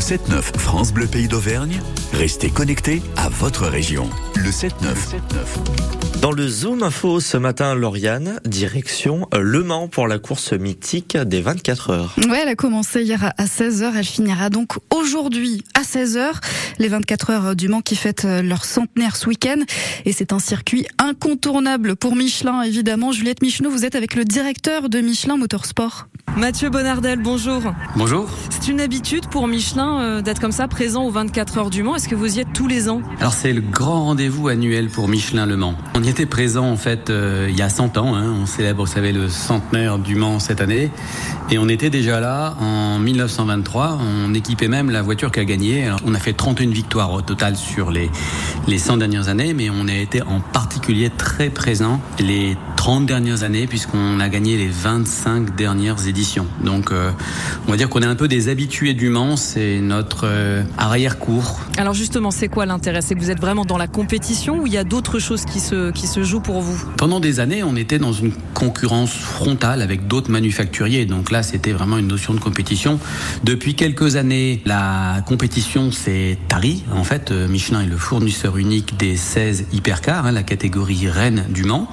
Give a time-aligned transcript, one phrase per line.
[0.00, 1.78] Le 7-9 France Bleu Pays d'Auvergne.
[2.14, 4.08] Restez connectés à votre région.
[4.34, 4.70] Le 7-9.
[6.22, 11.42] Dans le Zoom Info ce matin, Lauriane, direction Le Mans pour la course mythique des
[11.42, 12.16] 24 heures.
[12.30, 16.30] Ouais, elle a commencé hier à 16h, elle finira donc aujourd'hui à 16h.
[16.78, 19.58] Les 24 heures du Mans qui fêtent leur centenaire ce week-end.
[20.06, 23.12] Et c'est un circuit incontournable pour Michelin, évidemment.
[23.12, 26.06] Juliette Micheneau, vous êtes avec le directeur de Michelin Motorsport.
[26.36, 27.60] Mathieu Bonardel, bonjour.
[27.96, 28.28] Bonjour.
[28.50, 31.96] C'est une habitude pour Michelin euh, d'être comme ça présent aux 24 heures du Mans.
[31.96, 33.02] Est-ce que vous y êtes tous les ans?
[33.18, 35.74] Alors c'est le grand rendez-vous annuel pour Michelin Le Mans.
[35.94, 38.14] On y était présent en fait euh, il y a 100 ans.
[38.14, 38.32] Hein.
[38.40, 40.90] On célèbre, vous savez, le centenaire du Mans cette année.
[41.50, 43.98] Et on était déjà là en 1923.
[44.00, 45.86] On équipait même la voiture qui a gagné.
[45.86, 48.08] Alors, on a fait 31 victoires au total sur les,
[48.68, 53.42] les 100 dernières années, mais on a été en particulier très présent les 30 dernières
[53.42, 56.19] années puisqu'on a gagné les 25 dernières éditions.
[56.64, 57.10] Donc euh,
[57.66, 61.60] on va dire qu'on est un peu des habitués du Mans, c'est notre euh, arrière-cour.
[61.78, 63.00] Alors justement, c'est quoi l'intérêt?
[63.00, 65.60] C'est que vous êtes vraiment dans la compétition ou il y a d'autres choses qui
[65.60, 66.78] se, qui se jouent pour vous?
[66.96, 71.06] Pendant des années, on était dans une concurrence frontale avec d'autres manufacturiers.
[71.06, 72.98] Donc là, c'était vraiment une notion de compétition.
[73.44, 76.84] Depuis quelques années, la compétition s'est tarie.
[76.92, 81.46] En fait, euh, Michelin est le fournisseur unique des 16 hypercars, hein, la catégorie reine
[81.48, 81.88] du Mans.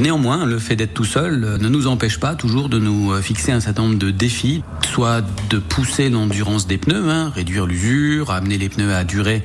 [0.00, 3.20] Néanmoins, le fait d'être tout seul euh, ne nous empêche pas toujours de nous euh,
[3.20, 8.30] fixer un certain nombre de défis, soit de pousser l'endurance des pneus, hein, réduire l'usure,
[8.30, 9.44] amener les pneus à durer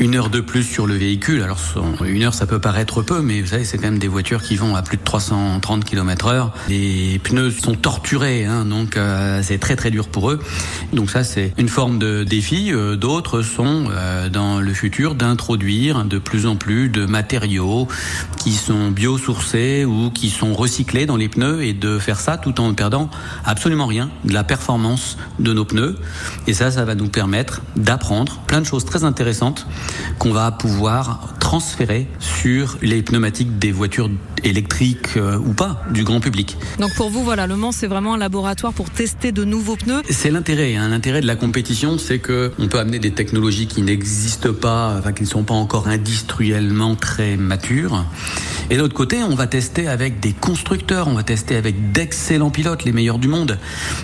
[0.00, 1.42] une heure de plus sur le véhicule.
[1.42, 1.58] Alors
[2.04, 4.56] une heure, ça peut paraître peu, mais vous savez, c'est quand même des voitures qui
[4.56, 6.54] vont à plus de 330 km heure.
[6.68, 10.40] Les pneus sont torturés, hein, donc euh, c'est très très dur pour eux.
[10.92, 12.72] Donc ça, c'est une forme de défi.
[12.96, 13.84] D'autres sont
[14.30, 17.88] dans le futur d'introduire de plus en plus de matériaux
[18.38, 22.60] qui sont biosourcés ou qui sont recyclés dans les pneus et de faire ça tout
[22.60, 23.10] en ne perdant
[23.44, 25.96] absolument rien de la performance de nos pneus.
[26.46, 29.66] Et ça, ça va nous permettre d'apprendre plein de choses très intéressantes
[30.18, 34.10] qu'on va pouvoir transférer sur les pneumatiques des voitures
[34.44, 36.56] électriques euh, ou pas du grand public.
[36.78, 40.02] Donc pour vous, voilà, Le Mans, c'est vraiment un laboratoire pour tester de nouveaux pneus.
[40.08, 40.76] C'est l'intérêt.
[40.76, 40.88] Hein.
[40.88, 45.12] L'intérêt de la compétition, c'est que on peut amener des technologies qui n'existent pas, enfin
[45.12, 48.04] qui ne sont pas encore industriellement très matures.
[48.70, 52.50] Et de l'autre côté, on va tester avec des constructeurs, on va tester avec d'excellents
[52.50, 53.58] pilotes, les meilleurs du monde.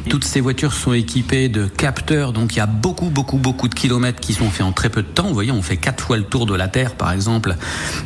[0.09, 3.75] Toutes ces voitures sont équipées de capteurs, donc il y a beaucoup, beaucoup, beaucoup de
[3.75, 5.29] kilomètres qui sont faits en très peu de temps.
[5.29, 7.57] Vous voyez, on fait quatre fois le tour de la Terre, par exemple,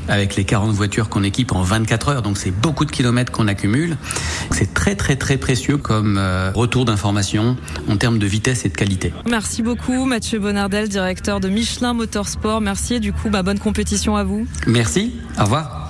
[0.08, 2.22] avec les 40 voitures qu'on équipe en 24 heures.
[2.22, 3.96] Donc c'est beaucoup de kilomètres qu'on accumule.
[4.50, 7.56] C'est très, très, très précieux comme euh, retour d'information
[7.88, 9.12] en termes de vitesse et de qualité.
[9.28, 12.60] Merci beaucoup, Mathieu Bonardel, directeur de Michelin Motorsport.
[12.60, 14.46] Merci et du coup, bah, bonne compétition à vous.
[14.66, 15.12] Merci.
[15.38, 15.81] Au revoir.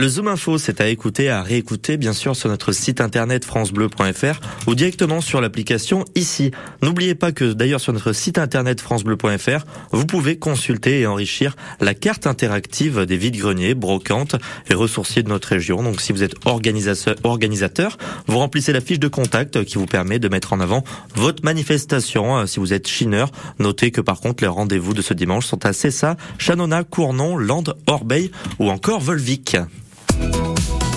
[0.00, 4.40] Le Zoom Info, c'est à écouter, à réécouter, bien sûr, sur notre site internet francebleu.fr
[4.66, 6.52] ou directement sur l'application ici.
[6.80, 11.92] N'oubliez pas que d'ailleurs sur notre site internet francebleu.fr, vous pouvez consulter et enrichir la
[11.92, 14.36] carte interactive des vides-greniers, brocantes
[14.70, 15.82] et ressourciers de notre région.
[15.82, 20.30] Donc si vous êtes organisateur, vous remplissez la fiche de contact qui vous permet de
[20.30, 20.82] mettre en avant
[21.14, 22.46] votre manifestation.
[22.46, 25.74] Si vous êtes chineur, notez que par contre les rendez-vous de ce dimanche sont à
[25.74, 29.58] Cessa, Chanona, Cournon, Land, Orbeil ou encore Volvic.